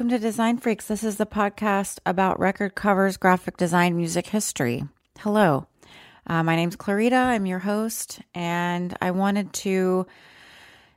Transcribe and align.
Welcome 0.00 0.18
to 0.18 0.18
Design 0.18 0.56
Freaks. 0.56 0.86
This 0.86 1.04
is 1.04 1.18
the 1.18 1.26
podcast 1.26 1.98
about 2.06 2.40
record 2.40 2.74
covers, 2.74 3.18
graphic 3.18 3.58
design, 3.58 3.98
music 3.98 4.28
history. 4.28 4.82
Hello, 5.18 5.66
uh, 6.26 6.42
my 6.42 6.56
name's 6.56 6.74
Clarita. 6.74 7.14
I'm 7.14 7.44
your 7.44 7.58
host, 7.58 8.22
and 8.34 8.96
I 9.02 9.10
wanted 9.10 9.52
to 9.52 10.06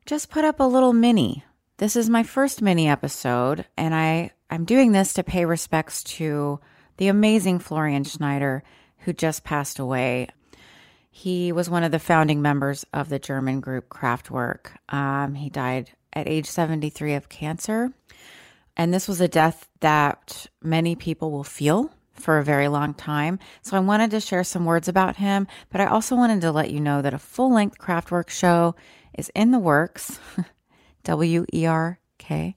just 0.05 0.29
put 0.29 0.45
up 0.45 0.61
a 0.61 0.63
little 0.63 0.93
mini. 0.93 1.43
This 1.79 1.97
is 1.97 2.09
my 2.09 2.23
first 2.23 2.61
mini 2.61 2.87
episode, 2.87 3.65
and 3.75 3.93
I, 3.93 4.31
I'm 4.49 4.63
doing 4.63 4.93
this 4.93 5.11
to 5.15 5.23
pay 5.25 5.43
respects 5.43 6.01
to 6.03 6.61
the 6.95 7.09
amazing 7.09 7.59
Florian 7.59 8.05
Schneider, 8.05 8.63
who 8.99 9.11
just 9.11 9.43
passed 9.43 9.79
away. 9.79 10.29
He 11.11 11.51
was 11.51 11.69
one 11.69 11.83
of 11.83 11.91
the 11.91 11.99
founding 11.99 12.41
members 12.41 12.85
of 12.93 13.09
the 13.09 13.19
German 13.19 13.59
group 13.59 13.89
Kraftwerk. 13.89 14.67
Um, 14.87 15.35
he 15.35 15.49
died 15.49 15.91
at 16.13 16.29
age 16.29 16.45
73 16.45 17.15
of 17.15 17.27
cancer. 17.27 17.91
And 18.75 18.93
this 18.93 19.07
was 19.07 19.21
a 19.21 19.27
death 19.27 19.69
that 19.81 20.47
many 20.61 20.95
people 20.95 21.31
will 21.31 21.43
feel 21.43 21.91
for 22.13 22.37
a 22.37 22.43
very 22.43 22.67
long 22.67 22.93
time. 22.93 23.39
So 23.61 23.75
I 23.75 23.81
wanted 23.81 24.11
to 24.11 24.19
share 24.19 24.43
some 24.43 24.65
words 24.65 24.87
about 24.87 25.17
him, 25.17 25.47
but 25.71 25.81
I 25.81 25.87
also 25.87 26.15
wanted 26.15 26.41
to 26.41 26.51
let 26.51 26.71
you 26.71 26.79
know 26.79 27.01
that 27.01 27.13
a 27.13 27.19
full 27.19 27.53
length 27.53 27.77
Kraftwerk 27.77 28.29
show 28.29 28.75
is 29.17 29.29
in 29.35 29.51
the 29.51 29.59
works. 29.59 30.19
W 31.03 31.45
E 31.53 31.65
R 31.65 31.99
K. 32.17 32.55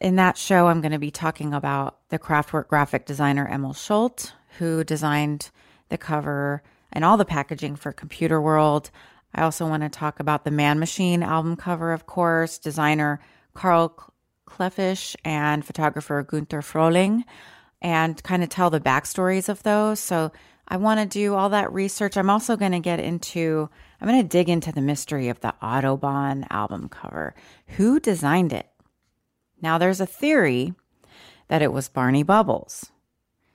In 0.00 0.16
that 0.16 0.38
show, 0.38 0.68
I'm 0.68 0.80
going 0.80 0.92
to 0.92 0.98
be 0.98 1.10
talking 1.10 1.52
about 1.52 1.98
the 2.08 2.18
Kraftwerk 2.18 2.68
graphic 2.68 3.04
designer 3.04 3.46
Emil 3.46 3.74
Schult, 3.74 4.32
who 4.58 4.84
designed 4.84 5.50
the 5.88 5.98
cover 5.98 6.62
and 6.92 7.04
all 7.04 7.16
the 7.16 7.24
packaging 7.24 7.76
for 7.76 7.92
Computer 7.92 8.40
World. 8.40 8.90
I 9.34 9.42
also 9.42 9.66
want 9.66 9.82
to 9.82 9.88
talk 9.88 10.20
about 10.20 10.44
the 10.44 10.50
Man 10.50 10.78
Machine 10.78 11.22
album 11.22 11.56
cover, 11.56 11.92
of 11.92 12.06
course, 12.06 12.58
designer 12.58 13.20
Karl 13.54 14.12
Klefisch 14.50 15.16
and 15.24 15.64
photographer 15.64 16.22
Gunther 16.22 16.62
Frohling, 16.62 17.24
and 17.80 18.22
kind 18.22 18.42
of 18.42 18.48
tell 18.48 18.70
the 18.70 18.80
backstories 18.80 19.48
of 19.48 19.62
those. 19.62 20.00
So 20.00 20.32
I 20.68 20.76
want 20.76 21.00
to 21.00 21.06
do 21.06 21.34
all 21.34 21.48
that 21.48 21.72
research. 21.72 22.16
I'm 22.16 22.30
also 22.30 22.56
going 22.56 22.72
to 22.72 22.80
get 22.80 23.00
into, 23.00 23.68
I'm 24.00 24.08
going 24.08 24.22
to 24.22 24.28
dig 24.28 24.48
into 24.48 24.70
the 24.70 24.80
mystery 24.80 25.28
of 25.28 25.40
the 25.40 25.54
Autobahn 25.62 26.46
album 26.50 26.88
cover. 26.88 27.34
Who 27.76 27.98
designed 27.98 28.52
it? 28.52 28.68
Now, 29.60 29.78
there's 29.78 30.00
a 30.00 30.06
theory 30.06 30.74
that 31.48 31.62
it 31.62 31.72
was 31.72 31.88
Barney 31.88 32.22
Bubbles. 32.22 32.92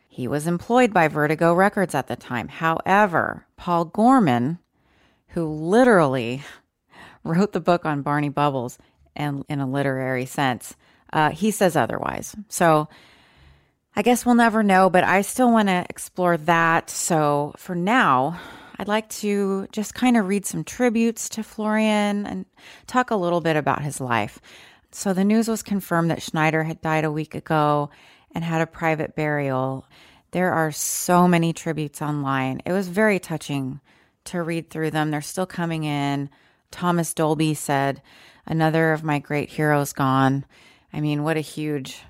He 0.09 0.27
was 0.27 0.47
employed 0.47 0.93
by 0.93 1.07
Vertigo 1.07 1.53
Records 1.53 1.95
at 1.95 2.07
the 2.07 2.15
time. 2.15 2.47
However, 2.47 3.47
Paul 3.57 3.85
Gorman, 3.85 4.59
who 5.29 5.45
literally 5.45 6.43
wrote 7.23 7.53
the 7.53 7.59
book 7.59 7.85
on 7.85 8.01
Barney 8.01 8.29
Bubbles 8.29 8.77
and 9.15 9.43
in 9.49 9.59
a 9.59 9.67
literary 9.67 10.25
sense, 10.25 10.75
uh, 11.13 11.31
he 11.31 11.51
says 11.51 11.75
otherwise. 11.75 12.35
So 12.49 12.87
I 13.95 14.01
guess 14.01 14.25
we'll 14.25 14.35
never 14.35 14.63
know, 14.63 14.89
but 14.89 15.03
I 15.03 15.21
still 15.21 15.51
want 15.51 15.69
to 15.69 15.85
explore 15.89 16.37
that. 16.37 16.89
So 16.89 17.53
for 17.57 17.75
now, 17.75 18.39
I'd 18.77 18.89
like 18.89 19.07
to 19.21 19.67
just 19.71 19.93
kind 19.93 20.17
of 20.17 20.27
read 20.27 20.45
some 20.45 20.65
tributes 20.65 21.29
to 21.29 21.43
Florian 21.43 22.25
and 22.25 22.45
talk 22.87 23.09
a 23.09 23.15
little 23.15 23.39
bit 23.39 23.55
about 23.55 23.81
his 23.81 24.01
life. 24.01 24.41
So 24.91 25.13
the 25.13 25.23
news 25.23 25.47
was 25.47 25.63
confirmed 25.63 26.11
that 26.11 26.21
Schneider 26.21 26.63
had 26.63 26.81
died 26.81 27.05
a 27.05 27.11
week 27.11 27.35
ago 27.35 27.89
and 28.33 28.43
had 28.43 28.61
a 28.61 28.67
private 28.67 29.15
burial. 29.15 29.87
There 30.31 30.51
are 30.51 30.71
so 30.73 31.27
many 31.27 31.53
tributes 31.53 32.01
online. 32.01 32.61
It 32.65 32.73
was 32.73 32.89
very 32.89 33.19
touching 33.19 33.79
to 34.25 34.43
read 34.43 34.69
through 34.69 34.91
them. 34.91 35.11
They're 35.11 35.21
still 35.21 35.45
coming 35.45 35.85
in. 35.85 36.29
Thomas 36.75 37.13
Dolby 37.13 37.53
said, 37.53 38.01
Another 38.45 38.91
of 38.91 39.01
my 39.01 39.19
great 39.19 39.49
heroes 39.49 39.93
gone. 39.93 40.43
I 40.91 40.99
mean, 40.99 41.23
what 41.23 41.37
a 41.37 41.41
huge 41.41 42.01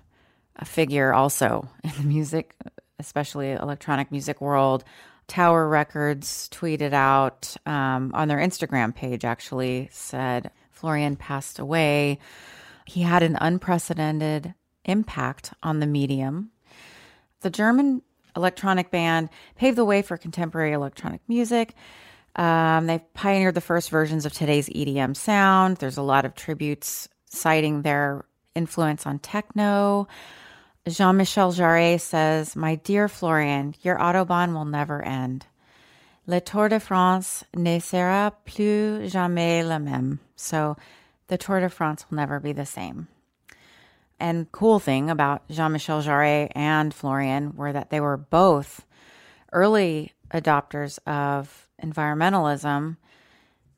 figure 0.64 1.14
also 1.14 1.70
in 1.84 1.92
the 1.98 2.04
music, 2.04 2.56
especially 2.98 3.52
electronic 3.52 4.12
music 4.12 4.42
world. 4.42 4.84
Tower 5.28 5.70
Records 5.70 6.50
tweeted 6.52 6.94
out 6.94 7.56
um, 7.68 8.10
on 8.16 8.28
their 8.28 8.40
Instagram 8.40 8.94
page, 8.94 9.24
actually 9.24 9.88
said 9.92 10.50
Florian 10.72 11.16
passed 11.16 11.60
away. 11.60 12.18
He 12.88 13.04
had 13.04 13.22
an 13.22 13.38
unprecedented 13.40 14.56
impact 14.84 15.54
on 15.62 15.80
the 15.80 15.88
medium. 15.88 16.50
The 17.42 17.52
German 17.52 18.02
electronic 18.36 18.90
band 18.90 19.30
paved 19.56 19.78
the 19.78 19.86
way 19.86 20.02
for 20.02 20.18
contemporary 20.18 20.74
electronic 20.74 21.22
music. 21.28 21.76
Um, 22.36 22.88
they 22.88 23.00
pioneered 23.14 23.56
the 23.56 23.62
first 23.62 23.90
versions 23.90 24.26
of 24.26 24.34
today's 24.34 24.68
EDM 24.70 25.16
sound. 25.16 25.78
There's 25.78 25.98
a 25.98 26.02
lot 26.02 26.26
of 26.26 26.36
tributes 26.36 27.08
citing 27.26 27.82
their 27.82 28.26
influence 28.56 29.06
on 29.06 29.20
techno. 29.20 30.08
Jean 30.88 31.18
Michel 31.18 31.52
Jarre 31.52 32.00
says, 32.00 32.56
My 32.56 32.76
dear 32.76 33.08
Florian, 33.08 33.74
your 33.82 33.98
Autobahn 33.98 34.54
will 34.54 34.66
never 34.66 35.02
end. 35.02 35.46
Le 36.28 36.42
Tour 36.42 36.70
de 36.70 36.80
France 36.80 37.44
ne 37.56 37.80
sera 37.80 38.34
plus 38.46 39.12
jamais 39.12 39.64
le 39.64 39.80
même. 39.80 40.20
So 40.36 40.76
the 41.28 41.38
Tour 41.38 41.62
de 41.62 41.70
France 41.70 42.06
will 42.10 42.18
never 42.18 42.40
be 42.40 42.52
the 42.52 42.66
same. 42.66 43.08
And 44.20 44.52
cool 44.52 44.80
thing 44.80 45.10
about 45.10 45.48
Jean 45.50 45.72
Michel 45.72 46.02
Jarre 46.02 46.50
and 46.56 46.94
Florian 46.94 47.56
were 47.56 47.74
that 47.74 47.90
they 47.90 48.00
were 48.00 48.18
both 48.18 48.86
early 49.52 50.14
adopters 50.34 51.00
of 51.06 51.65
environmentalism 51.84 52.98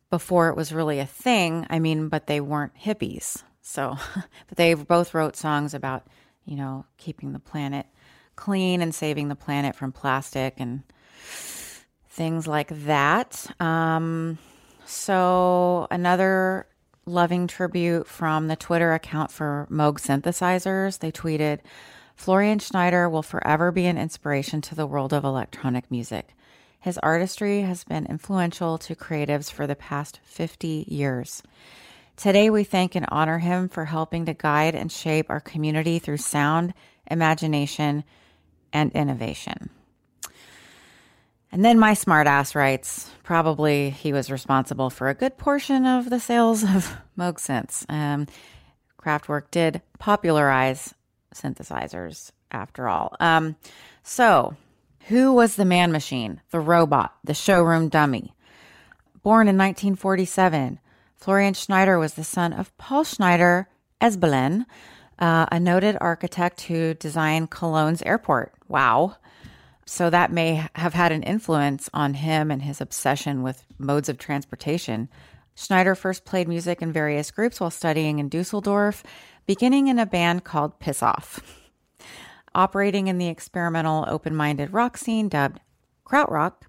before 0.10 0.50
it 0.50 0.56
was 0.56 0.74
really 0.74 1.00
a 1.00 1.06
thing. 1.06 1.66
I 1.70 1.80
mean, 1.80 2.10
but 2.10 2.28
they 2.28 2.40
weren't 2.40 2.76
hippies. 2.76 3.44
So, 3.62 3.98
but 4.48 4.58
they 4.58 4.74
both 4.74 5.14
wrote 5.14 5.36
songs 5.36 5.74
about, 5.74 6.08
you 6.46 6.56
know, 6.56 6.86
keeping 6.98 7.34
the 7.34 7.40
planet 7.40 7.86
clean 8.36 8.82
and 8.82 8.94
saving 8.94 9.28
the 9.28 9.36
planet 9.36 9.76
from 9.76 9.92
plastic 9.92 10.56
and 10.58 10.84
things 12.10 12.48
like 12.48 12.70
that. 12.86 13.46
Um, 13.60 14.38
so, 14.86 15.88
another 15.92 16.68
loving 17.06 17.48
tribute 17.48 18.08
from 18.08 18.48
the 18.48 18.56
Twitter 18.56 18.94
account 18.94 19.32
for 19.32 19.68
Moog 19.72 20.00
synthesizers. 20.00 21.00
They 21.00 21.12
tweeted, 21.12 21.60
Florian 22.16 22.60
Schneider 22.60 23.10
will 23.10 23.24
forever 23.24 23.72
be 23.72 23.86
an 23.86 23.98
inspiration 23.98 24.62
to 24.62 24.76
the 24.76 24.88
world 24.88 25.14
of 25.14 25.24
electronic 25.24 25.90
music. 25.92 26.36
His 26.80 26.98
artistry 27.00 27.62
has 27.62 27.84
been 27.84 28.06
influential 28.06 28.78
to 28.80 28.96
creatives 28.96 29.52
for 29.52 29.68
the 29.68 29.76
past 29.76 30.20
50 30.24 30.86
years. 30.88 31.44
Today, 32.16 32.50
we 32.50 32.64
thank 32.64 32.96
and 32.96 33.06
honor 33.10 33.40
him 33.40 33.70
for 33.70 33.86
helping 33.86 34.26
to 34.26 34.34
guide 34.34 34.74
and 34.74 34.92
shape 34.92 35.30
our 35.30 35.40
community 35.40 36.00
through 36.00 36.18
sound, 36.18 36.74
imagination, 37.10 38.04
and 38.74 38.92
innovation. 38.94 39.70
And 41.52 41.64
then 41.64 41.80
my 41.80 41.94
smartass 41.94 42.56
writes, 42.56 43.10
probably 43.24 43.90
he 43.90 44.14
was 44.14 44.32
responsible 44.32 44.90
for 44.90 45.10
a 45.10 45.14
good 45.14 45.38
portion 45.38 45.86
of 45.86 46.10
the 46.10 46.20
sales 46.20 46.64
of 46.64 46.98
Moog 47.18 47.36
synths. 47.36 47.86
Um, 47.90 48.28
Kraftwerk 49.02 49.52
did 49.52 49.82
popularize 50.00 50.94
synthesizers 51.34 52.32
after 52.52 52.88
all. 52.88 53.16
Um, 53.20 53.56
so, 54.04 54.56
who 55.08 55.32
was 55.32 55.56
the 55.56 55.66
man 55.66 55.92
machine, 55.92 56.42
the 56.52 56.60
robot, 56.60 57.16
the 57.24 57.34
showroom 57.34 57.88
dummy? 57.88 58.34
Born 59.24 59.48
in 59.48 59.58
1947, 59.58 60.80
Florian 61.16 61.54
Schneider 61.54 61.98
was 61.98 62.14
the 62.14 62.24
son 62.24 62.52
of 62.52 62.78
Paul 62.78 63.04
Schneider 63.04 63.70
Esleben, 64.02 64.66
uh, 65.20 65.46
a 65.52 65.60
noted 65.60 65.98
architect 66.02 66.62
who 66.62 66.94
designed 66.94 67.52
Cologne's 67.52 68.02
airport. 68.02 68.54
Wow. 68.68 69.16
So 69.86 70.10
that 70.10 70.32
may 70.32 70.68
have 70.76 70.94
had 70.94 71.14
an 71.14 71.24
influence 71.24 71.90
on 71.94 72.16
him 72.16 72.52
and 72.52 72.62
his 72.62 72.82
obsession 72.82 73.44
with 73.44 73.64
modes 73.78 74.10
of 74.10 74.18
transportation. 74.18 75.08
Schneider 75.56 75.96
first 75.96 76.26
played 76.26 76.50
music 76.50 76.82
in 76.82 76.92
various 76.92 77.32
groups 77.32 77.62
while 77.62 77.72
studying 77.72 78.20
in 78.20 78.28
Dusseldorf, 78.28 79.04
beginning 79.46 79.88
in 79.88 80.00
a 80.00 80.06
band 80.06 80.44
called 80.44 80.80
Piss 80.80 81.02
Off. 81.02 81.67
Operating 82.58 83.08
in 83.08 83.20
the 83.20 83.28
experimental 83.28 84.04
open 84.08 84.36
minded 84.36 84.74
rock 84.74 84.98
scene 84.98 85.30
dubbed 85.30 85.60
Krautrock 86.08 86.64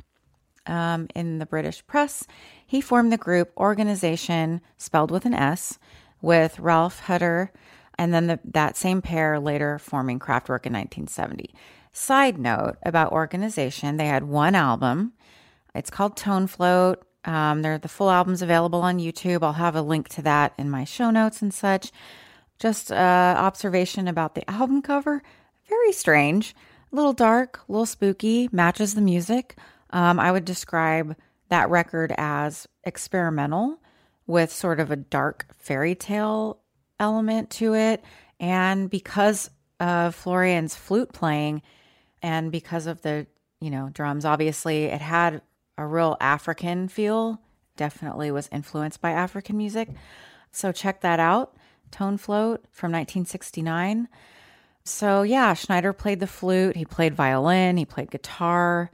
um, 0.66 1.08
in 1.14 1.38
the 1.38 1.46
British 1.46 1.86
press, 1.86 2.26
he 2.66 2.82
formed 2.82 3.10
the 3.10 3.16
group 3.16 3.54
Organisation, 3.56 4.60
spelled 4.76 5.10
with 5.10 5.24
an 5.24 5.32
S, 5.32 5.78
with 6.20 6.58
Ralf 6.58 7.00
Hutter, 7.00 7.52
and 7.98 8.12
then 8.12 8.26
the, 8.26 8.38
that 8.44 8.76
same 8.76 9.00
pair 9.00 9.40
later 9.40 9.78
forming 9.78 10.18
Kraftwerk 10.18 10.66
in 10.66 10.74
1970. 10.74 11.54
Side 11.90 12.38
note 12.38 12.76
about 12.82 13.12
Organisation, 13.12 13.96
they 13.96 14.08
had 14.08 14.24
one 14.24 14.54
album. 14.54 15.14
It's 15.74 15.88
called 15.88 16.18
Tone 16.18 16.48
Float. 16.48 17.02
Um, 17.24 17.62
they're 17.62 17.78
the 17.78 17.88
full 17.88 18.10
album's 18.10 18.42
available 18.42 18.82
on 18.82 18.98
YouTube. 18.98 19.42
I'll 19.42 19.54
have 19.54 19.74
a 19.74 19.80
link 19.80 20.10
to 20.10 20.22
that 20.22 20.52
in 20.58 20.68
my 20.68 20.84
show 20.84 21.10
notes 21.10 21.40
and 21.40 21.54
such. 21.54 21.92
Just 22.58 22.92
uh, 22.92 23.34
observation 23.38 24.06
about 24.06 24.34
the 24.34 24.48
album 24.50 24.82
cover. 24.82 25.22
Very 25.68 25.92
strange, 25.92 26.54
a 26.92 26.96
little 26.96 27.12
dark, 27.12 27.60
a 27.68 27.72
little 27.72 27.86
spooky, 27.86 28.48
matches 28.52 28.94
the 28.94 29.00
music. 29.00 29.56
Um, 29.90 30.18
I 30.18 30.32
would 30.32 30.44
describe 30.44 31.16
that 31.48 31.70
record 31.70 32.12
as 32.16 32.66
experimental 32.84 33.78
with 34.26 34.52
sort 34.52 34.80
of 34.80 34.90
a 34.90 34.96
dark 34.96 35.46
fairy 35.56 35.94
tale 35.94 36.60
element 37.00 37.50
to 37.50 37.74
it. 37.74 38.02
And 38.40 38.90
because 38.90 39.50
of 39.80 40.14
Florian's 40.14 40.74
flute 40.74 41.12
playing 41.12 41.62
and 42.22 42.52
because 42.52 42.86
of 42.86 43.02
the, 43.02 43.26
you 43.60 43.70
know, 43.70 43.90
drums, 43.92 44.24
obviously 44.24 44.84
it 44.84 45.00
had 45.00 45.42
a 45.76 45.86
real 45.86 46.16
African 46.20 46.88
feel, 46.88 47.40
definitely 47.76 48.30
was 48.30 48.48
influenced 48.52 49.00
by 49.00 49.12
African 49.12 49.56
music. 49.56 49.88
So 50.52 50.72
check 50.72 51.00
that 51.02 51.20
out. 51.20 51.56
Tone 51.90 52.18
Float 52.18 52.64
from 52.70 52.92
1969. 52.92 54.08
So, 54.88 55.22
yeah, 55.22 55.54
Schneider 55.54 55.92
played 55.92 56.20
the 56.20 56.26
flute, 56.26 56.76
he 56.76 56.84
played 56.84 57.14
violin, 57.14 57.76
he 57.76 57.84
played 57.84 58.10
guitar, 58.10 58.90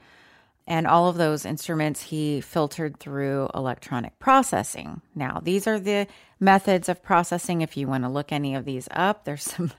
and 0.66 0.86
all 0.86 1.08
of 1.08 1.16
those 1.16 1.44
instruments 1.44 2.02
he 2.02 2.40
filtered 2.40 2.98
through 2.98 3.48
electronic 3.54 4.18
processing. 4.18 5.02
Now, 5.14 5.40
these 5.42 5.66
are 5.66 5.78
the 5.78 6.06
methods 6.40 6.88
of 6.88 7.02
processing. 7.02 7.60
If 7.60 7.76
you 7.76 7.86
want 7.86 8.04
to 8.04 8.10
look 8.10 8.32
any 8.32 8.54
of 8.54 8.64
these 8.64 8.88
up, 8.90 9.24
there's 9.24 9.44
some 9.44 9.72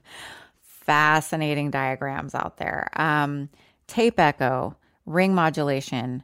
fascinating 0.62 1.72
diagrams 1.72 2.36
out 2.36 2.58
there. 2.58 2.90
Um, 2.96 3.50
tape 3.88 4.20
echo, 4.20 4.76
ring 5.06 5.34
modulation, 5.34 6.24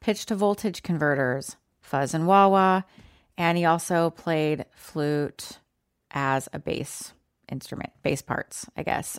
pitch 0.00 0.26
to 0.26 0.34
voltage 0.34 0.82
converters, 0.82 1.56
fuzz 1.80 2.14
and 2.14 2.26
wah 2.26 2.48
wah, 2.48 2.82
and 3.38 3.56
he 3.56 3.64
also 3.64 4.10
played 4.10 4.66
flute 4.74 5.58
as 6.10 6.48
a 6.52 6.58
bass 6.58 7.12
instrument, 7.52 7.92
bass 8.02 8.22
parts, 8.22 8.66
I 8.76 8.82
guess. 8.82 9.18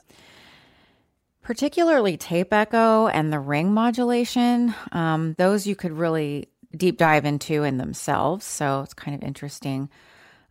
Particularly 1.41 2.17
tape 2.17 2.51
echo 2.51 3.07
and 3.07 3.31
the 3.31 3.39
ring 3.39 3.73
modulation, 3.73 4.73
um, 4.91 5.35
those 5.37 5.67
you 5.67 5.75
could 5.75 5.91
really 5.91 6.49
deep 6.75 6.97
dive 6.97 7.25
into 7.25 7.63
in 7.63 7.77
themselves. 7.77 8.45
So 8.45 8.81
it's 8.81 8.93
kind 8.93 9.15
of 9.15 9.23
interesting. 9.23 9.89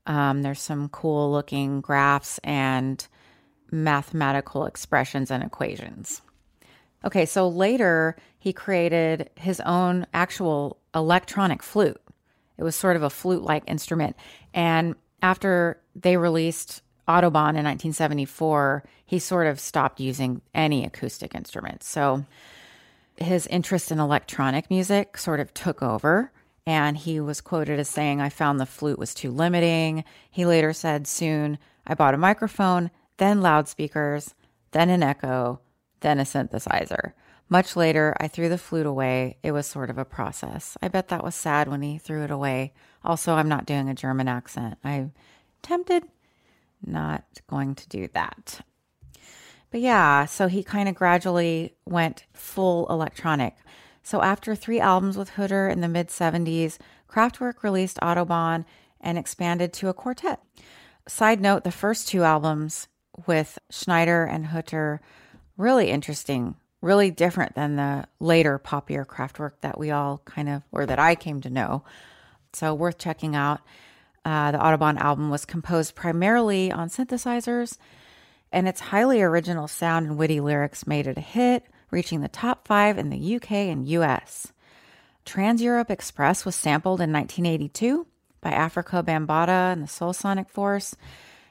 Um, 0.07 0.43
there's 0.43 0.61
some 0.61 0.89
cool 0.89 1.33
looking 1.33 1.81
graphs 1.81 2.39
and 2.45 3.07
mathematical 3.71 4.67
expressions 4.67 5.31
and 5.31 5.43
equations. 5.43 6.23
Okay, 7.05 7.27
so 7.27 7.49
later 7.49 8.17
he 8.39 8.53
created 8.53 9.31
his 9.35 9.61
own 9.61 10.07
actual 10.13 10.79
electronic 10.95 11.63
flute. 11.63 12.01
It 12.59 12.65
was 12.65 12.77
sort 12.77 12.97
of 12.97 13.03
a 13.03 13.11
flute 13.11 13.43
like 13.43 13.65
instrument. 13.67 14.15
And 14.53 14.95
after 15.23 15.81
they 15.97 16.17
released 16.17 16.83
Autobahn 17.09 17.57
in 17.57 17.65
1974, 17.65 18.85
he 19.05 19.19
sort 19.19 19.47
of 19.47 19.59
stopped 19.59 20.01
using 20.01 20.41
any 20.55 20.85
acoustic 20.85 21.35
instruments. 21.35 21.89
So 21.89 22.25
his 23.17 23.47
interest 23.49 23.91
in 23.91 23.99
electronic 23.99 24.71
music 24.71 25.17
sort 25.19 25.41
of 25.41 25.53
took 25.55 25.83
over. 25.83 26.33
And 26.65 26.97
he 26.97 27.19
was 27.19 27.41
quoted 27.41 27.81
as 27.81 27.89
saying, 27.89 28.21
I 28.21 28.29
found 28.29 28.61
the 28.61 28.67
flute 28.67 28.99
was 28.99 29.15
too 29.15 29.33
limiting. 29.33 30.05
He 30.31 30.47
later 30.47 30.73
said, 30.73 31.09
Soon 31.09 31.59
I 31.87 31.95
bought 31.95 32.15
a 32.15 32.19
microphone, 32.19 32.91
then 33.17 33.41
loudspeakers, 33.41 34.35
then 34.71 34.89
an 34.89 35.03
echo, 35.03 35.61
then 36.01 36.21
a 36.21 36.23
synthesizer. 36.23 37.13
Much 37.49 37.77
later, 37.77 38.17
I 38.19 38.29
threw 38.29 38.49
the 38.49 38.57
flute 38.57 38.87
away. 38.87 39.37
It 39.43 39.53
was 39.53 39.67
sort 39.67 39.91
of 39.91 39.99
a 39.99 40.05
process. 40.05 40.79
I 40.81 40.89
bet 40.89 41.09
that 41.09 41.25
was 41.25 41.35
sad 41.35 41.69
when 41.69 41.83
he 41.83 41.99
threw 41.99 42.23
it 42.23 42.31
away. 42.31 42.73
Also, 43.05 43.35
I'm 43.35 43.49
not 43.49 43.67
doing 43.67 43.89
a 43.89 43.95
German 43.95 44.29
accent. 44.29 44.79
I'm 44.83 45.13
tempted 45.61 46.05
not 46.85 47.25
going 47.49 47.75
to 47.75 47.89
do 47.89 48.09
that. 48.15 48.61
But 49.71 49.81
yeah, 49.81 50.27
so 50.27 50.49
he 50.49 50.63
kind 50.63 50.89
of 50.89 50.95
gradually 50.95 51.75
went 51.87 52.27
full 52.35 52.87
electronic. 52.89 53.57
So 54.03 54.21
after 54.21 54.55
three 54.55 54.81
albums 54.81 55.17
with 55.17 55.31
Hutter 55.31 55.69
in 55.69 55.81
the 55.81 55.89
mid 55.89 56.09
70s, 56.09 56.79
Kraftwerk 57.09 57.63
released 57.63 57.99
Autobahn 58.03 58.65
and 59.01 59.17
expanded 59.17 59.73
to 59.75 59.89
a 59.89 59.95
quartet. 59.95 60.41
Side 61.09 61.41
note, 61.41 61.65
the 61.65 61.73
first 61.73 62.09
two 62.09 62.23
albums 62.23 62.89
with 63.27 63.59
Schneider 63.71 64.25
and 64.25 64.47
Hutter, 64.47 65.01
really 65.57 65.91
interesting, 65.91 66.57
really 66.81 67.11
different 67.11 67.55
than 67.55 67.77
the 67.77 68.07
later 68.21 68.59
poppier 68.59 69.05
Kraftwerk 69.05 69.53
that 69.61 69.79
we 69.79 69.91
all 69.91 70.23
kind 70.25 70.49
of, 70.49 70.63
or 70.71 70.87
that 70.87 70.99
I 70.99 71.15
came 71.15 71.41
to 71.43 71.51
know. 71.51 71.85
So 72.53 72.75
worth 72.75 72.99
checking 72.99 73.35
out. 73.35 73.61
Uh, 74.25 74.53
the 74.53 74.59
Autobahn 74.59 74.99
album 74.99 75.31
was 75.31 75.45
composed 75.45 75.95
primarily 75.95 76.71
on 76.71 76.89
synthesizers, 76.89 77.77
and 78.53 78.69
its 78.69 78.81
highly 78.81 79.21
original 79.21 79.67
sound 79.67 80.07
and 80.07 80.17
witty 80.17 80.41
lyrics 80.41 80.87
made 80.87 81.07
it 81.07 81.19
a 81.19 81.23
hit, 81.23 81.65
reaching 81.91 82.21
the 82.21 82.29
top 82.29 82.67
five 82.67 82.99
in 82.99 83.11
the 83.11 83.37
UK 83.37 83.51
and 83.53 83.89
US. 83.89 84.53
Trans 85.25 85.63
Europe 85.63 85.91
Express 85.91 86.45
was 86.45 86.55
sampled 86.55 87.01
in 87.01 87.13
1982 87.13 88.07
by 88.41 88.51
Afrika 88.51 89.05
Bambaataa 89.05 89.73
and 89.73 89.83
the 89.83 89.89
Soul 89.89 90.13
Sonic 90.13 90.49
Force 90.49 90.97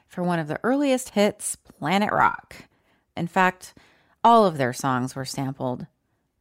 for 0.06 0.22
one 0.22 0.38
of 0.38 0.48
the 0.48 0.60
earliest 0.62 1.10
hits, 1.10 1.56
Planet 1.56 2.12
Rock. 2.12 2.68
In 3.16 3.26
fact, 3.26 3.74
all 4.22 4.46
of 4.46 4.58
their 4.58 4.72
songs 4.72 5.16
were 5.16 5.24
sampled, 5.24 5.86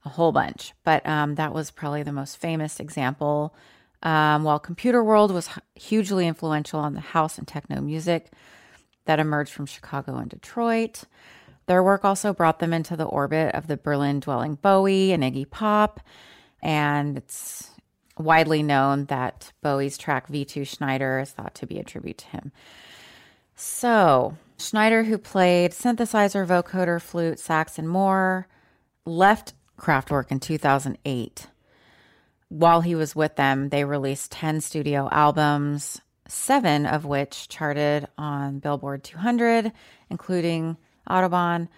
a 0.05 0.09
whole 0.09 0.31
bunch, 0.31 0.73
but 0.83 1.05
um, 1.07 1.35
that 1.35 1.53
was 1.53 1.71
probably 1.71 2.03
the 2.03 2.11
most 2.11 2.37
famous 2.37 2.79
example 2.79 3.55
um, 4.03 4.43
while 4.43 4.59
Computer 4.59 5.03
World 5.03 5.31
was 5.31 5.49
hugely 5.75 6.27
influential 6.27 6.79
on 6.79 6.93
the 6.93 7.01
house 7.01 7.37
and 7.37 7.47
techno 7.47 7.81
music 7.81 8.31
that 9.05 9.19
emerged 9.19 9.53
from 9.53 9.65
Chicago 9.65 10.15
and 10.17 10.29
Detroit, 10.29 11.03
their 11.67 11.83
work 11.83 12.03
also 12.03 12.33
brought 12.33 12.59
them 12.59 12.73
into 12.73 12.95
the 12.95 13.05
orbit 13.05 13.53
of 13.53 13.67
the 13.67 13.77
Berlin 13.77 14.19
dwelling 14.19 14.55
Bowie 14.55 15.11
and 15.11 15.23
Iggy 15.23 15.49
Pop. 15.49 15.99
And 16.61 17.17
it's 17.17 17.71
widely 18.17 18.63
known 18.63 19.05
that 19.05 19.51
Bowie's 19.61 19.97
track 19.97 20.27
V2 20.27 20.67
Schneider 20.67 21.19
is 21.19 21.31
thought 21.31 21.55
to 21.55 21.67
be 21.67 21.79
a 21.79 21.83
tribute 21.83 22.19
to 22.19 22.27
him. 22.27 22.51
So, 23.55 24.37
Schneider, 24.57 25.03
who 25.03 25.17
played 25.17 25.71
synthesizer, 25.71 26.45
vocoder, 26.45 27.01
flute, 27.01 27.39
sax, 27.39 27.77
and 27.77 27.87
more, 27.87 28.47
left 29.05 29.53
Kraftwerk 29.77 30.31
in 30.31 30.39
2008 30.39 31.47
while 32.51 32.81
he 32.81 32.95
was 32.95 33.15
with 33.15 33.37
them, 33.37 33.69
they 33.69 33.85
released 33.85 34.33
10 34.33 34.59
studio 34.59 35.07
albums, 35.09 36.01
seven 36.27 36.85
of 36.85 37.05
which 37.05 37.47
charted 37.47 38.09
on 38.17 38.59
Billboard 38.59 39.05
200, 39.05 39.71
including 40.09 40.75
Autobahn. 41.09 41.69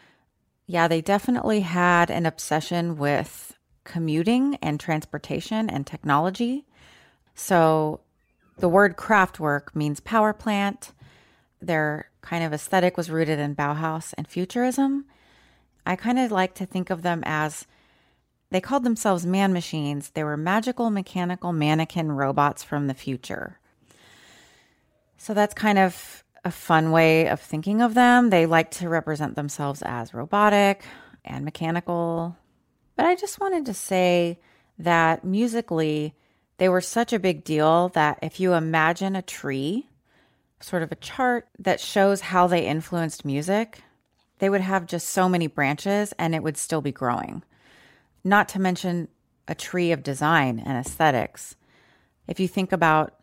Yeah, 0.65 0.87
they 0.87 0.99
definitely 0.99 1.59
had 1.59 2.09
an 2.09 2.25
obsession 2.25 2.97
with 2.97 3.55
commuting 3.83 4.55
and 4.63 4.79
transportation 4.79 5.69
and 5.69 5.85
technology. 5.85 6.65
So 7.35 7.99
the 8.57 8.69
word 8.69 8.97
Kraftwerk 8.97 9.75
means 9.75 9.99
power 9.99 10.33
plant. 10.33 10.91
Their 11.61 12.09
kind 12.21 12.43
of 12.43 12.51
aesthetic 12.51 12.97
was 12.97 13.11
rooted 13.11 13.37
in 13.37 13.55
Bauhaus 13.55 14.15
and 14.17 14.27
futurism. 14.27 15.05
I 15.85 15.95
kind 15.95 16.17
of 16.17 16.31
like 16.31 16.55
to 16.55 16.65
think 16.65 16.89
of 16.89 17.03
them 17.03 17.21
as 17.27 17.67
they 18.53 18.61
called 18.61 18.83
themselves 18.83 19.25
man 19.25 19.51
machines. 19.51 20.11
They 20.11 20.23
were 20.23 20.37
magical 20.37 20.91
mechanical 20.91 21.51
mannequin 21.51 22.11
robots 22.11 22.63
from 22.63 22.85
the 22.85 22.93
future. 22.93 23.59
So 25.17 25.33
that's 25.33 25.55
kind 25.55 25.79
of 25.79 26.23
a 26.45 26.51
fun 26.51 26.91
way 26.91 27.27
of 27.29 27.39
thinking 27.41 27.81
of 27.81 27.95
them. 27.95 28.29
They 28.29 28.45
like 28.45 28.69
to 28.71 28.89
represent 28.89 29.35
themselves 29.35 29.81
as 29.81 30.13
robotic 30.13 30.83
and 31.25 31.43
mechanical. 31.43 32.37
But 32.95 33.07
I 33.07 33.15
just 33.15 33.39
wanted 33.39 33.65
to 33.65 33.73
say 33.73 34.39
that 34.77 35.23
musically, 35.23 36.13
They 36.57 36.69
were 36.69 36.81
such 36.81 37.13
a 37.13 37.19
big 37.19 37.43
deal 37.43 37.89
that 37.89 38.19
if 38.21 38.39
you 38.39 38.53
imagine 38.53 39.15
a 39.15 39.21
tree, 39.21 39.89
sort 40.59 40.83
of 40.83 40.91
a 40.91 40.95
chart 40.95 41.47
that 41.59 41.79
shows 41.79 42.21
how 42.21 42.47
they 42.47 42.65
influenced 42.65 43.25
music, 43.25 43.81
they 44.39 44.49
would 44.49 44.61
have 44.61 44.85
just 44.85 45.09
so 45.09 45.27
many 45.27 45.47
branches 45.47 46.13
and 46.17 46.35
it 46.35 46.43
would 46.43 46.57
still 46.57 46.81
be 46.81 46.91
growing. 46.91 47.43
Not 48.23 48.49
to 48.49 48.59
mention 48.59 49.09
a 49.47 49.55
tree 49.55 49.91
of 49.91 50.03
design 50.03 50.61
and 50.65 50.77
aesthetics. 50.77 51.55
If 52.27 52.39
you 52.39 52.47
think 52.47 52.71
about 52.71 53.13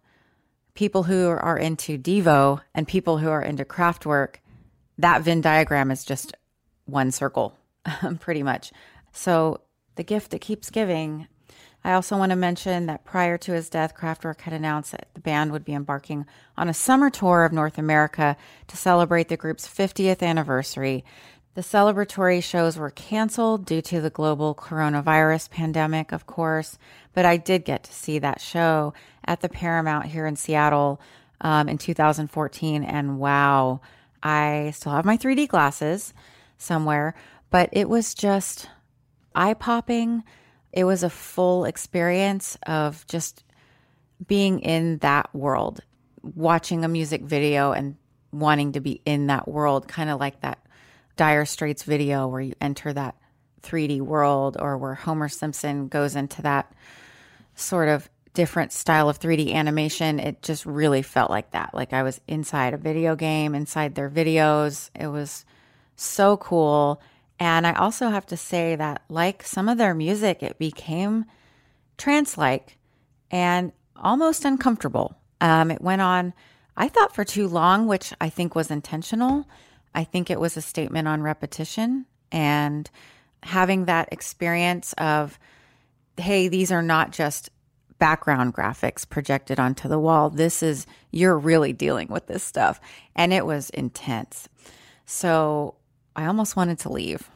people 0.75 1.05
who 1.05 1.29
are 1.29 1.59
into 1.59 1.99
Devo 1.99 2.61
and 2.75 2.87
people 2.87 3.19
who 3.19 3.31
are 3.31 3.43
into 3.43 3.65
Kraftwerk, 3.65 4.37
that 4.99 5.23
Venn 5.23 5.41
diagram 5.41 5.91
is 5.91 6.05
just 6.05 6.35
one 6.85 7.11
circle, 7.11 7.57
pretty 8.21 8.43
much. 8.43 8.73
So 9.13 9.63
the 9.97 10.05
gift 10.05 10.31
that 10.31 10.41
keeps 10.41 10.71
giving. 10.71 11.27
I 11.83 11.93
also 11.93 12.17
want 12.17 12.31
to 12.31 12.37
mention 12.37 12.87
that 12.87 13.05
prior 13.05 13.39
to 13.39 13.53
his 13.53 13.71
death, 13.71 13.95
Kraftwerk 13.97 14.43
had 14.43 14.53
announced 14.53 14.93
that 14.93 15.09
the 15.15 15.21
band 15.21 15.51
would 15.53 15.65
be 15.65 15.73
embarking 15.73 16.27
on 16.57 16.69
a 16.69 16.75
summer 16.75 17.09
tour 17.09 17.45
of 17.45 17.53
North 17.53 17.79
America 17.79 18.37
to 18.69 18.77
celebrate 18.77 19.29
the 19.29 19.37
group's 19.39 19.67
50th 19.67 20.23
anniversary. 20.23 21.05
The 21.55 21.63
celebratory 21.63 22.43
shows 22.43 22.79
were 22.79 22.91
canceled 22.91 23.67
due 23.67 23.83
to 23.83 24.01
the 24.01 24.11
global 24.11 24.55
coronavirus 24.55 25.51
pandemic, 25.51 26.13
of 26.13 26.25
course, 26.25 26.79
but 27.13 27.25
I 27.25 27.39
did 27.39 27.65
get 27.65 27.83
to 27.85 27.93
see 27.93 28.21
that 28.21 28.41
show 28.41 28.95
at 29.25 29.41
the 29.41 29.49
Paramount 29.49 30.07
here 30.07 30.27
in 30.27 30.37
Seattle 30.37 31.01
um, 31.41 31.69
in 31.69 31.77
2014. 31.77 32.85
And 32.85 33.19
wow, 33.19 33.81
I 34.23 34.71
still 34.77 34.93
have 34.93 35.05
my 35.05 35.17
3D 35.17 35.49
glasses 35.49 36.15
somewhere, 36.57 37.17
but 37.51 37.69
it 37.73 37.89
was 37.89 38.15
just 38.15 38.69
eye 39.35 39.55
popping. 39.55 40.23
It 40.73 40.85
was 40.85 41.03
a 41.03 41.11
full 41.11 41.65
experience 41.65 42.57
of 42.65 43.05
just 43.09 43.43
being 44.25 44.61
in 44.61 44.99
that 44.99 45.35
world, 45.35 45.81
watching 46.23 46.85
a 46.85 46.89
music 46.89 47.23
video 47.23 47.73
and 47.73 47.97
wanting 48.31 48.71
to 48.73 48.81
be 48.81 49.01
in 49.05 49.27
that 49.27 49.49
world, 49.49 49.89
kind 49.89 50.11
of 50.11 50.21
like 50.21 50.43
that 50.43 50.61
Dire 51.17 51.45
Straits 51.45 51.83
video 51.83 52.27
where 52.27 52.41
you 52.41 52.55
enter 52.61 52.93
that 52.93 53.17
3D 53.63 54.01
world 54.01 54.57
or 54.59 54.79
where 54.79 54.95
Homer 54.95 55.29
Simpson 55.29 55.89
goes 55.89 56.17
into 56.17 56.43
that 56.43 56.73
sort 57.55 57.89
of 57.89 58.09
different 58.33 58.73
style 58.73 59.09
of 59.09 59.19
3D 59.19 59.53
animation. 59.53 60.19
It 60.19 60.43
just 60.43 60.65
really 60.65 61.03
felt 61.03 61.31
like 61.31 61.51
that. 61.51 61.75
Like 61.75 61.93
I 61.93 62.03
was 62.03 62.21
inside 62.27 62.75
a 62.75 62.79
video 62.79 63.17
game, 63.17 63.55
inside 63.55 63.95
their 63.95 64.09
videos. 64.09 64.91
It 64.99 65.09
was 65.09 65.45
so 65.97 66.37
cool. 66.37 67.03
And 67.39 67.67
I 67.67 67.73
also 67.73 68.11
have 68.11 68.27
to 68.27 68.37
say 68.37 68.77
that, 68.77 69.03
like 69.09 69.43
some 69.43 69.69
of 69.69 69.79
their 69.79 69.95
music, 69.95 70.43
it 70.43 70.59
became 70.59 71.25
trance 71.97 72.37
like 72.37 72.79
and 73.31 73.73
almost 73.97 74.45
uncomfortable. 74.45 75.17
Um, 75.41 75.71
it 75.71 75.81
went 75.81 76.03
on, 76.03 76.35
I 76.77 76.89
thought, 76.89 77.15
for 77.15 77.25
too 77.25 77.49
long, 77.49 77.87
which 77.87 78.13
I 78.21 78.29
think 78.29 78.55
was 78.55 78.71
intentional. 78.71 79.47
I 79.95 80.05
think 80.05 80.31
it 80.31 80.41
was 80.41 80.57
a 80.57 80.63
statement 80.63 81.09
on 81.09 81.23
repetition 81.23 82.07
and 82.31 82.91
having 83.43 83.87
that 83.87 84.09
experience 84.13 84.93
of, 84.95 85.39
hey, 86.17 86.49
these 86.49 86.71
are 86.71 86.83
not 86.83 87.11
just 87.13 87.51
background 87.99 88.55
graphics 88.55 89.09
projected 89.09 89.61
onto 89.61 89.89
the 89.89 89.99
wall. 89.99 90.31
This 90.31 90.63
is, 90.63 90.87
you're 91.11 91.39
really 91.39 91.73
dealing 91.73 92.09
with 92.09 92.27
this 92.27 92.43
stuff. 92.43 92.81
And 93.15 93.33
it 93.33 93.45
was 93.45 93.71
intense. 93.71 94.49
So 95.05 95.75
I 96.17 96.27
almost 96.27 96.57
wanted 96.57 96.79
to 96.81 96.93
leave. 96.93 97.31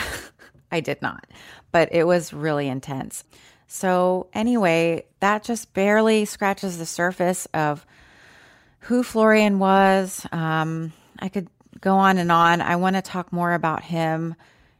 I 0.70 0.80
did 0.80 1.00
not, 1.00 1.26
but 1.72 1.88
it 1.92 2.04
was 2.04 2.32
really 2.32 2.68
intense. 2.68 3.24
So, 3.66 4.28
anyway, 4.34 5.06
that 5.20 5.42
just 5.42 5.72
barely 5.72 6.24
scratches 6.24 6.78
the 6.78 6.86
surface 6.86 7.46
of 7.54 7.86
who 8.80 9.02
Florian 9.02 9.58
was. 9.58 10.26
Um, 10.32 10.92
I 11.18 11.28
could 11.28 11.48
go 11.80 11.96
on 11.96 12.18
and 12.18 12.30
on. 12.30 12.60
I 12.60 12.76
want 12.76 12.96
to 12.96 13.02
talk 13.02 13.32
more 13.32 13.52
about 13.54 13.82
him, 13.82 14.34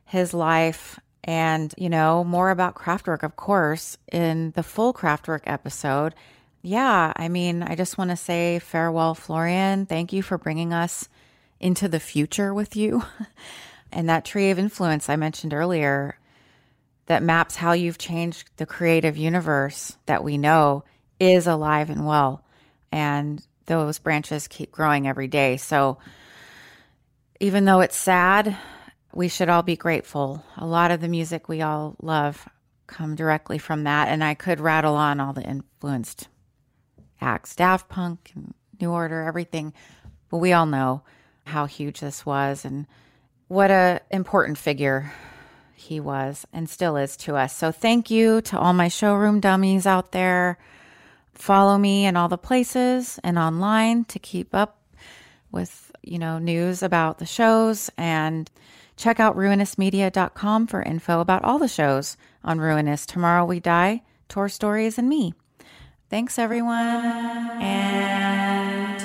his 0.05 0.35
life, 0.35 0.99
and, 1.23 1.75
you 1.79 1.89
know, 1.89 2.25
more 2.25 2.51
about 2.51 2.75
Kraftwerk, 2.75 3.23
of 3.23 3.37
course, 3.37 3.97
in 4.13 4.53
the 4.53 4.63
full 4.63 4.93
Kraftwerk 4.93 5.43
episode. 5.47 6.15
Yeah, 6.63 7.13
I 7.17 7.29
mean, 7.29 7.63
I 7.63 7.75
just 7.75 7.99
want 7.99 8.11
to 8.11 8.17
say 8.17 8.59
farewell, 8.59 9.15
Florian. 9.15 9.87
Thank 9.87 10.13
you 10.13 10.23
for 10.23 10.39
bringing 10.39 10.73
us 10.73 11.09
into 11.61 11.89
the 11.89 12.01
future 12.01 12.53
with 12.53 12.77
you. 12.77 13.03
and 13.93 14.09
that 14.09 14.25
tree 14.25 14.51
of 14.51 14.59
influence 14.59 15.09
I 15.09 15.17
mentioned 15.17 15.55
earlier 15.55 16.19
that 17.07 17.23
maps 17.23 17.57
how 17.57 17.73
you've 17.73 17.99
changed 17.99 18.51
the 18.57 18.67
creative 18.67 19.17
universe 19.17 19.97
that 20.07 20.25
we 20.25 20.39
know 20.39 20.85
is 21.21 21.47
alive 21.47 21.91
and 21.91 22.07
well. 22.07 22.43
And 22.91 23.45
those 23.67 23.99
branches 23.99 24.49
keep 24.49 24.73
growing 24.73 25.07
every 25.07 25.29
day. 25.29 25.57
So, 25.57 25.99
even 27.41 27.65
though 27.65 27.81
it's 27.81 27.97
sad, 27.97 28.57
we 29.13 29.29
should 29.29 29.49
all 29.49 29.63
be 29.63 29.77
grateful. 29.77 30.45
A 30.57 30.67
lot 30.67 30.91
of 30.91 31.01
the 31.01 31.09
music 31.09 31.49
we 31.49 31.63
all 31.63 31.97
love 32.03 32.49
come 32.87 33.15
directly 33.15 33.59
from 33.59 33.85
that. 33.85 34.09
And 34.09 34.23
I 34.23 34.35
could 34.35 34.61
rattle 34.61 34.97
on 34.97 35.21
all 35.21 35.33
the 35.33 35.43
influenced 35.43 36.29
acts, 37.21 37.55
Daft 37.57 37.89
Punk 37.89 38.33
and 38.35 38.55
New 38.81 38.91
Order, 38.91 39.23
everything. 39.23 39.73
But 40.31 40.39
we 40.39 40.53
all 40.53 40.67
know 40.67 41.03
how 41.47 41.67
huge 41.67 42.01
this 42.01 42.25
was 42.25 42.65
and 42.65 42.87
what 43.49 43.71
a 43.71 44.01
important 44.11 44.59
figure 44.59 45.13
he 45.75 46.01
was 46.01 46.47
and 46.53 46.69
still 46.69 46.97
is 46.97 47.17
to 47.19 47.37
us. 47.37 47.55
So 47.55 47.71
thank 47.71 48.11
you 48.11 48.41
to 48.43 48.59
all 48.59 48.73
my 48.73 48.89
showroom 48.89 49.41
dummies 49.41 49.87
out 49.87 50.13
there. 50.13 50.59
Follow 51.35 51.77
me 51.77 52.07
in 52.07 52.17
all 52.17 52.29
the 52.29 52.39
places 52.39 53.19
and 53.23 53.39
online 53.39 54.05
to 54.07 54.19
keep 54.19 54.55
up 54.55 54.79
with 55.51 55.84
you 56.07 56.19
know, 56.19 56.39
news 56.39 56.83
about 56.83 57.19
the 57.19 57.27
shows 57.27 57.91
and 57.97 58.51
check 58.97 59.21
out 59.21 59.37
ruinousmedia.com 59.37 60.67
for 60.67 60.83
info 60.83 61.21
about 61.21 61.45
all 61.45 61.59
the 61.59 61.69
shows 61.69 62.17
on 62.43 62.59
Ruinous. 62.59 63.07
Tomorrow 63.07 63.45
We 63.45 63.61
Die, 63.61 64.03
Tour 64.29 64.49
Stories, 64.49 64.99
and 64.99 65.09
me. 65.09 65.35
Thanks, 66.11 66.39
everyone, 66.39 67.05
and. 67.61 69.04